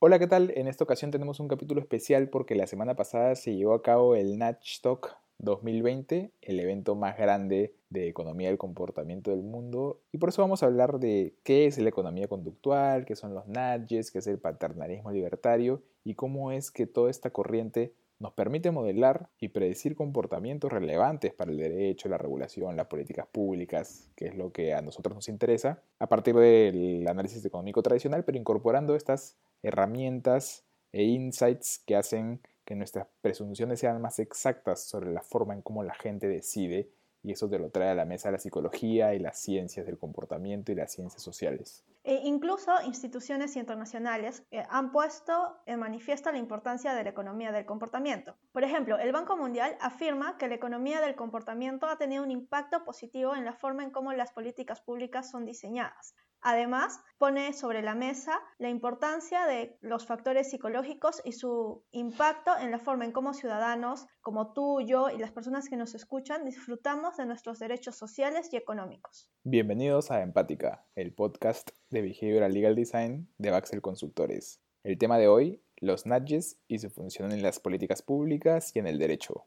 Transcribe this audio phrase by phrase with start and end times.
[0.00, 0.52] Hola, ¿qué tal?
[0.54, 4.14] En esta ocasión tenemos un capítulo especial porque la semana pasada se llevó a cabo
[4.14, 10.00] el Natch Talk 2020, el evento más grande de economía del comportamiento del mundo.
[10.12, 13.48] Y por eso vamos a hablar de qué es la economía conductual, qué son los
[13.48, 18.70] nudges, qué es el paternalismo libertario y cómo es que toda esta corriente nos permite
[18.70, 24.36] modelar y predecir comportamientos relevantes para el derecho, la regulación, las políticas públicas, que es
[24.36, 29.36] lo que a nosotros nos interesa, a partir del análisis económico tradicional, pero incorporando estas
[29.62, 35.62] herramientas e insights que hacen que nuestras presunciones sean más exactas sobre la forma en
[35.62, 36.90] cómo la gente decide
[37.22, 40.72] y eso te lo trae a la mesa la psicología y las ciencias del comportamiento
[40.72, 41.84] y las ciencias sociales.
[42.04, 47.66] E incluso instituciones internacionales eh, han puesto en manifiesto la importancia de la economía del
[47.66, 48.36] comportamiento.
[48.52, 52.84] Por ejemplo, el Banco Mundial afirma que la economía del comportamiento ha tenido un impacto
[52.84, 56.14] positivo en la forma en cómo las políticas públicas son diseñadas.
[56.40, 62.70] Además, pone sobre la mesa la importancia de los factores psicológicos y su impacto en
[62.70, 67.16] la forma en cómo ciudadanos como tú, yo y las personas que nos escuchan disfrutamos
[67.16, 69.28] de nuestros derechos sociales y económicos.
[69.42, 74.60] Bienvenidos a Empática, el podcast de Behavioral Legal Design de Baxel Consultores.
[74.84, 78.86] El tema de hoy, los nudges y su función en las políticas públicas y en
[78.86, 79.46] el derecho.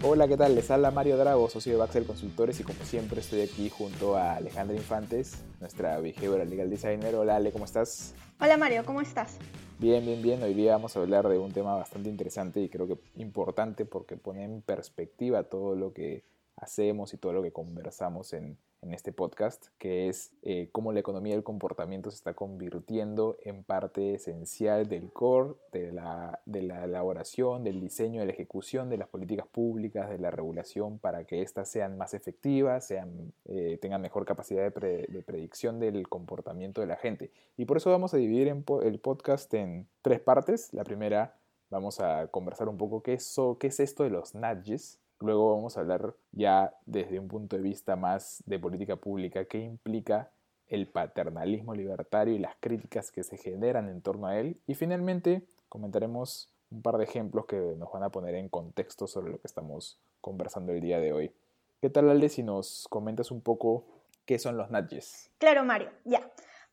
[0.00, 0.54] Hola, ¿qué tal?
[0.54, 4.36] Les habla Mario Drago, socio de Baxel Consultores y como siempre estoy aquí junto a
[4.36, 7.16] Alejandra Infantes, nuestra behavioral legal designer.
[7.16, 8.14] Hola Ale, ¿cómo estás?
[8.40, 9.38] Hola Mario, ¿cómo estás?
[9.80, 10.40] Bien, bien, bien.
[10.44, 14.16] Hoy día vamos a hablar de un tema bastante interesante y creo que importante porque
[14.16, 16.22] pone en perspectiva todo lo que
[16.60, 21.00] hacemos y todo lo que conversamos en, en este podcast, que es eh, cómo la
[21.00, 26.84] economía del comportamiento se está convirtiendo en parte esencial del core, de la, de la
[26.84, 31.42] elaboración, del diseño, de la ejecución de las políticas públicas, de la regulación para que
[31.42, 36.96] éstas sean más efectivas, sean, eh, tengan mejor capacidad de, predicción del comportamiento de la
[36.96, 37.32] gente.
[37.56, 40.72] Y por eso vamos a dividir el podcast en tres partes.
[40.72, 41.36] La primera,
[41.68, 45.76] vamos a conversar un poco qué es, qué es esto de los nudges, Luego vamos
[45.76, 50.30] a hablar ya desde un punto de vista más de política pública, qué implica
[50.68, 54.60] el paternalismo libertario y las críticas que se generan en torno a él.
[54.66, 59.32] Y finalmente comentaremos un par de ejemplos que nos van a poner en contexto sobre
[59.32, 61.32] lo que estamos conversando el día de hoy.
[61.80, 63.84] ¿Qué tal, Alde, si nos comentas un poco
[64.26, 65.30] qué son los nudges?
[65.38, 66.30] Claro, Mario, ya.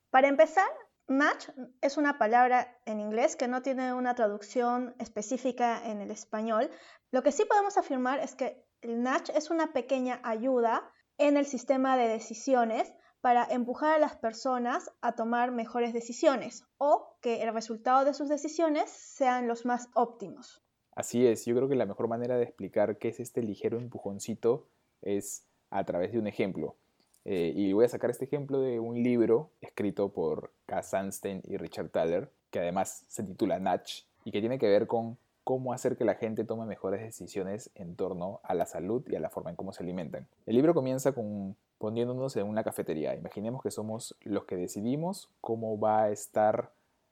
[0.10, 0.68] Para empezar,
[1.08, 1.50] Match
[1.82, 6.72] es una palabra en inglés que no tiene una traducción específica en el español.
[7.12, 11.46] Lo que sí podemos afirmar es que el nudge es una pequeña ayuda en el
[11.46, 17.54] sistema de decisiones para empujar a las personas a tomar mejores decisiones o que el
[17.54, 20.64] resultado de sus decisiones sean los más óptimos.
[20.92, 24.70] Así es, yo creo que la mejor manera de explicar qué es este ligero empujoncito
[25.02, 26.78] es a través de un ejemplo.
[27.26, 30.84] Eh, y voy a sacar este ejemplo de un libro escrito por K.
[30.84, 35.18] Sandstein y Richard Thaler, que además se titula Natch y que tiene que ver con
[35.44, 39.20] cómo hacer que la gente tome mejores decisiones en torno a la salud y a
[39.20, 40.28] la forma en cómo se alimentan.
[40.46, 43.16] El libro comienza con poniéndonos en una cafetería.
[43.16, 46.72] Imaginemos que somos los que decidimos cómo va a estar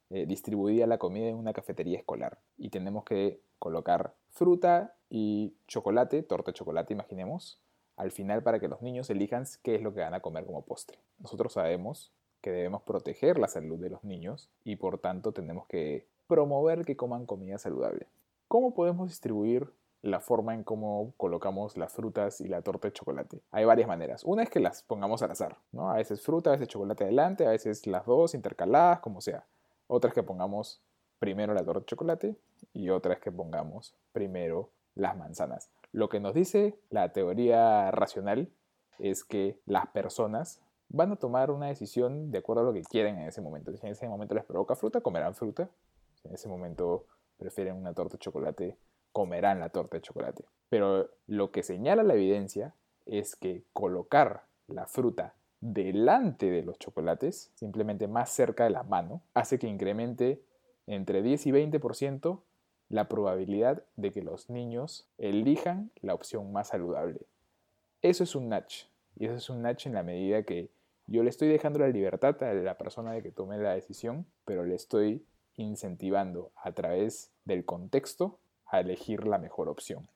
[0.09, 2.40] eh, distribuida la comida en una cafetería escolar.
[2.57, 7.59] Y tenemos que colocar fruta y chocolate, torta de chocolate, imaginemos,
[8.03, 10.62] al final para que los niños elijan qué es lo que van a comer como
[10.64, 11.00] postre.
[11.19, 16.06] Nosotros sabemos que debemos proteger la salud de los niños y por tanto tenemos que
[16.28, 18.08] promover que coman comida saludable.
[18.50, 19.72] ¿Cómo podemos distribuir
[20.02, 23.42] la forma en cómo colocamos las frutas y la torta de chocolate.
[23.52, 24.25] Hay varias maneras.
[24.25, 25.90] Una es que las pongamos al azar, ¿no?
[25.90, 29.46] A veces fruta, a veces chocolate adelante, a veces las dos intercaladas, como sea.
[29.88, 30.81] Otra es que pongamos
[31.19, 32.36] primero la torta de chocolate
[32.74, 35.69] y otra es que pongamos primero las manzanas.
[35.94, 38.50] Lo que nos dice la teoría racional
[38.98, 40.59] es que las personas
[40.90, 43.72] van a tomar una decisión de acuerdo a lo que quieren en ese momento.
[43.72, 45.70] Si en ese momento les provoca fruta, comerán fruta.
[46.16, 47.06] Si en ese momento
[47.38, 48.78] prefieren una torta de chocolate,
[49.12, 50.46] comerán la torta de chocolate.
[50.68, 52.74] Pero lo que señala la evidencia
[53.06, 59.22] es que colocar la fruta delante de los chocolates, simplemente más cerca de la mano,
[59.36, 60.44] hace que incremente
[60.88, 62.42] entre 10 y 20%
[62.94, 67.25] la probabilidad de que los niños elijan la opción más saludable.
[68.04, 68.88] Eso es un nudge.
[69.16, 70.69] Y eso es un nudge en la medida que
[71.07, 74.63] yo le estoy dejando la libertad a la persona de que tome la decisión, pero
[74.63, 75.25] le estoy
[75.56, 80.07] incentivando a través del contexto a elegir la mejor opción.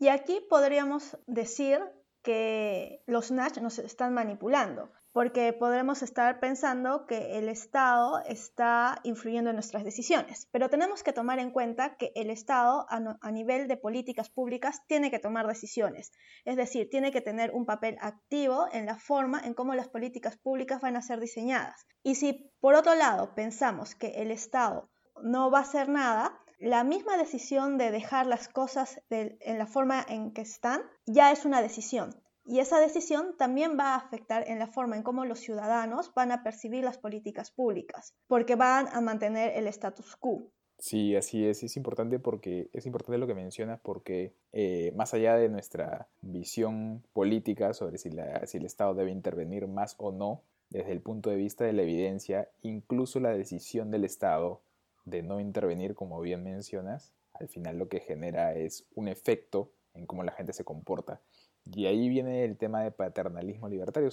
[0.00, 1.78] Y aquí podríamos decir
[2.24, 9.50] que los Nash nos están manipulando porque podremos estar pensando que el Estado está influyendo
[9.50, 10.48] en nuestras decisiones.
[10.50, 15.12] Pero tenemos que tomar en cuenta que el Estado a, nivel de políticas públicas tiene
[15.12, 16.10] que tomar decisiones,
[16.44, 20.36] es decir, tiene que tener un papel activo en la forma en cómo las políticas
[20.36, 21.86] públicas van a ser diseñadas.
[22.02, 24.90] Y si por otro lado pensamos que el Estado
[25.22, 30.04] no va a hacer nada, la misma decisión de dejar las cosas en la forma
[30.08, 32.14] en que están ya es una decisión.
[32.46, 36.30] Y esa decisión también va a afectar en la forma en cómo los ciudadanos van
[36.30, 40.50] a percibir las políticas públicas, porque van a mantener el status quo.
[40.78, 41.62] Sí, así es.
[41.62, 47.02] Es importante porque es importante lo que mencionas porque eh, más allá de nuestra visión
[47.12, 48.10] política sobre si,
[48.44, 51.82] si el Estado debe intervenir más o no, desde el punto de vista de la
[51.82, 54.60] evidencia, incluso la decisión del Estado
[55.04, 60.06] de no intervenir, como bien mencionas, al final lo que genera es un efecto en
[60.06, 61.20] cómo la gente se comporta.
[61.72, 64.10] Y ahí viene el tema de paternalismo libertario.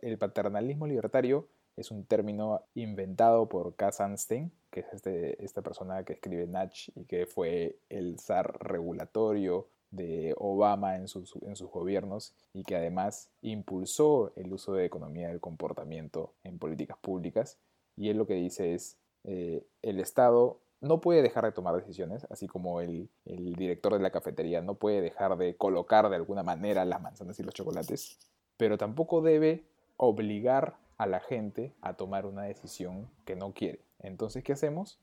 [0.00, 6.04] el paternalismo libertario es un término inventado por Cass Sunstein, que es este, esta persona
[6.04, 11.70] que escribe Natch y que fue el zar regulatorio de Obama en sus, en sus
[11.70, 17.58] gobiernos y que además impulsó el uso de economía del comportamiento en políticas públicas.
[17.96, 22.26] Y él lo que dice es, eh, el Estado no puede dejar de tomar decisiones,
[22.30, 26.84] así como el, director de la cafetería no puede dejar de colocar de alguna manera
[26.84, 28.18] las manzanas y los chocolates,
[28.58, 29.64] pero tampoco debe
[29.96, 33.80] obligar a la gente a tomar una decisión que no quiere.
[34.00, 34.98] Entonces, ¿qué hacemos?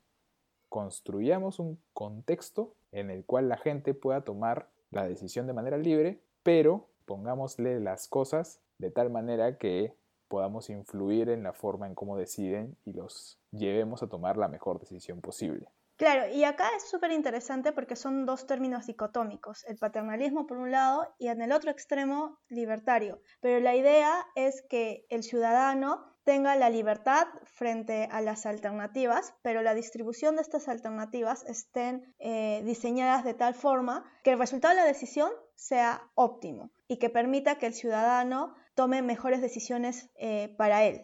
[0.69, 6.19] Construyamos un contexto en el cual la gente pueda tomar la decisión de manera libre,
[6.43, 9.93] pero pongámosle las cosas de tal manera que
[10.31, 14.79] podamos influir en la forma en cómo deciden y los llevemos a tomar la mejor
[14.79, 15.67] decisión posible.
[15.97, 20.71] Claro, y acá es súper interesante porque son dos términos dicotómicos, el paternalismo por un
[20.71, 23.21] lado y en el otro extremo libertario.
[23.41, 29.61] Pero la idea es que el ciudadano tenga la libertad frente a las alternativas, pero
[29.61, 34.81] la distribución de estas alternativas estén eh, diseñadas de tal forma que el resultado de
[34.81, 40.83] la decisión sea óptimo y que permita que el ciudadano tome mejores decisiones eh, para
[40.85, 41.03] él.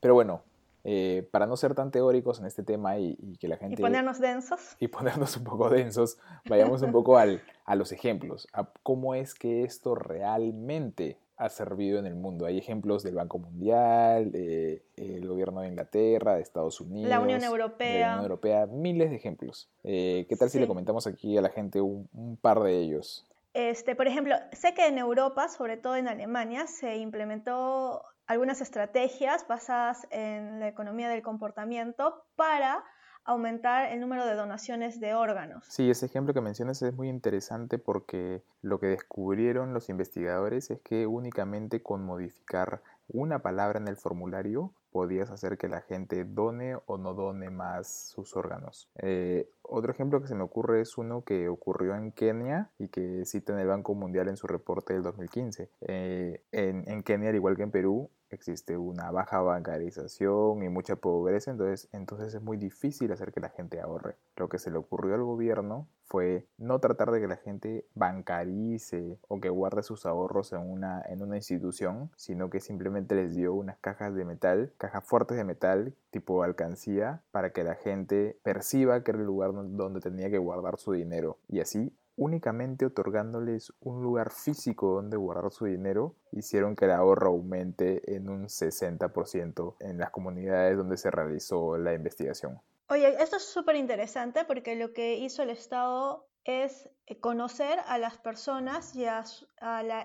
[0.00, 0.42] Pero bueno,
[0.82, 3.74] eh, para no ser tan teóricos en este tema y, que la gente...
[3.74, 4.74] Y ponernos densos.
[4.80, 6.18] Y ponernos un poco densos,
[6.48, 12.00] vayamos un poco al, a los ejemplos, a cómo es que esto realmente ha servido
[12.00, 12.44] en el mundo.
[12.44, 18.00] Hay ejemplos del Banco Mundial, del gobierno de Inglaterra, de Estados Unidos, la Unión Europea.
[18.00, 19.70] la Unión Europea, miles de ejemplos.
[19.84, 23.24] Eh, ¿Qué tal si le comentamos aquí a la gente un, un par de ellos?
[23.54, 29.46] Este, por ejemplo, sé que en Europa, sobre todo en Alemania, se implementó algunas estrategias
[29.46, 32.84] basadas en la economía del comportamiento para
[33.24, 35.64] aumentar el número de donaciones de órganos.
[35.68, 40.80] Sí, ese ejemplo que mencionas es muy interesante porque lo que descubrieron los investigadores es
[40.82, 46.76] que únicamente con modificar una palabra en el formulario podías hacer que la gente done
[46.86, 48.90] o no done más sus órganos.
[48.96, 53.24] Eh, otro ejemplo que se me ocurre es uno que ocurrió en Kenia y que
[53.24, 55.70] cita en el Banco Mundial en su reporte del 2015.
[55.82, 60.96] Eh, en, en Kenia, al igual que en Perú, existe una baja bancarización y mucha
[60.96, 64.16] pobreza, entonces, entonces es muy difícil hacer que la gente ahorre.
[64.36, 69.18] Lo que se le ocurrió al gobierno fue no tratar de que la gente bancarice
[69.28, 73.54] o que guarde sus ahorros en una, en una institución, sino que simplemente les dio
[73.54, 79.02] unas cajas de metal, cajas fuertes de metal tipo alcancía, para que la gente perciba
[79.02, 84.02] que era el lugar donde tenía que guardar su dinero y así únicamente otorgándoles un
[84.02, 89.98] lugar físico donde guardar su dinero, hicieron que el ahorro aumente en un 60% en
[89.98, 92.60] las comunidades donde se realizó la investigación.
[92.88, 97.98] Oye, esto es súper interesante porque lo que hizo el Estado es eh, conocer a
[97.98, 99.24] las personas y a,
[99.60, 100.04] la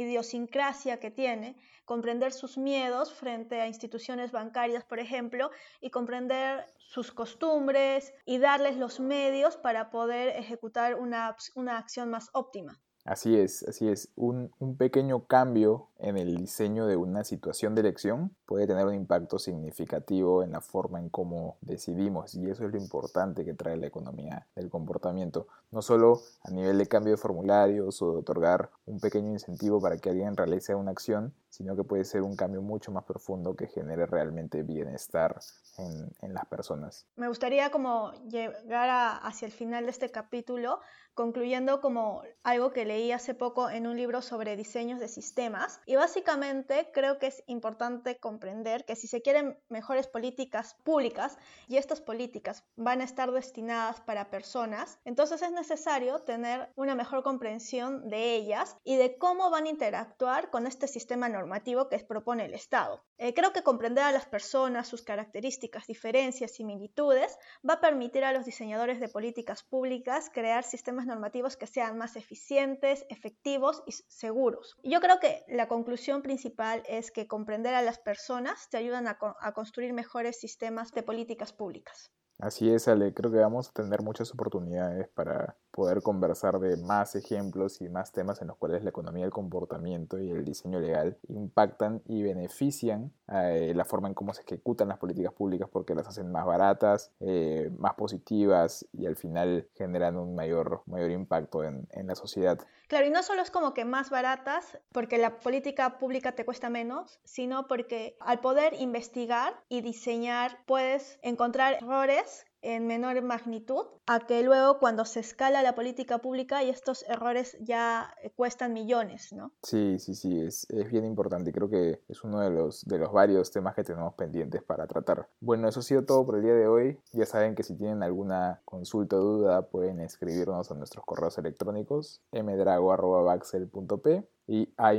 [0.00, 7.12] idiosincrasia que tiene, comprender sus miedos frente a instituciones bancarias, por ejemplo, y comprender sus
[7.12, 12.80] costumbres y darles los medios para poder ejecutar una, una acción más óptima.
[13.04, 14.12] Así es, así es.
[14.14, 19.38] Un, pequeño cambio en el diseño de una situación de elección puede tener un impacto
[19.38, 23.86] significativo en la forma en cómo decidimos y eso es lo importante que trae la
[23.86, 25.46] economía del comportamiento.
[25.70, 29.98] No solo a nivel de cambio de formularios o de otorgar un pequeño incentivo para
[29.98, 33.66] que alguien realice una acción, sino que puede ser un cambio mucho más profundo que
[33.66, 35.38] genere realmente bienestar
[35.78, 37.06] en, las personas.
[37.16, 40.80] Me gustaría como llegar hacia el final de este capítulo
[41.14, 45.96] concluyendo como algo que leí hace poco en un libro sobre diseños de sistemas Y
[45.96, 52.00] básicamente creo que es importante comprender que si se quieren mejores políticas públicas y estas
[52.00, 58.36] políticas van a estar destinadas para personas, entonces es necesario tener una mejor comprensión de
[58.36, 63.02] ellas y de cómo van a interactuar con este sistema normativo que propone el Estado.
[63.18, 67.36] Eh, creo que comprender a las personas, sus características, diferencias, similitudes,
[67.68, 72.14] va a permitir a los diseñadores de políticas públicas crear sistemas normativos que sean más
[72.14, 74.78] eficientes, efectivos y seguros.
[74.84, 75.44] Yo creo que
[75.84, 81.02] principal es que comprender a las personas te ayudan a, a construir mejores sistemas de
[81.02, 82.10] políticas públicas.
[82.38, 87.16] Así es, Ale, creo que vamos a tener muchas oportunidades para poder conversar de más
[87.16, 91.16] ejemplos y más temas en los cuales la economía del comportamiento y el diseño legal
[91.28, 96.06] impactan y benefician eh, la forma en cómo se ejecutan las políticas públicas porque las
[96.06, 101.88] hacen más baratas, eh, más positivas y al final generan un mayor, mayor impacto en,
[101.92, 102.58] en la sociedad.
[102.88, 106.68] Claro, y no solo es como que más baratas porque la política pública te cuesta
[106.68, 114.20] menos, sino porque al poder investigar y diseñar puedes encontrar errores en menor magnitud a
[114.20, 119.32] que luego cuando se escala la política pública y estos errores ya eh, cuestan millones,
[119.32, 119.52] ¿no?
[119.62, 121.52] Sí, sí, sí, es, es bien importante.
[121.52, 125.28] Creo que es uno de los, de los varios temas que tenemos pendientes para tratar.
[125.40, 126.98] Bueno, eso ha sido todo por el día de hoy.
[127.12, 132.22] Ya saben que si tienen alguna consulta o duda pueden escribirnos a nuestros correos electrónicos
[132.32, 134.92] mdrago.baxel.p y a.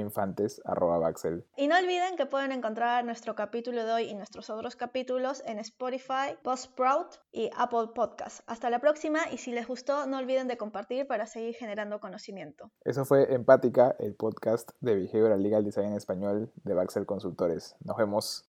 [1.57, 5.59] Y no olviden que pueden encontrar nuestro capítulo de hoy y nuestros otros capítulos en
[5.59, 8.39] Spotify, Buzzsprout y Apple Podcast.
[8.47, 12.71] Hasta la próxima y si les gustó no olviden de compartir para seguir generando conocimiento.
[12.85, 17.75] Eso fue Empática, el podcast de Behavioral Legal Design en español de Baxel Consultores.
[17.83, 18.50] Nos vemos.